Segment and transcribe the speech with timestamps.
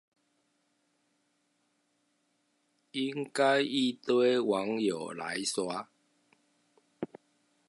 [2.93, 5.89] 應該一堆網友來刷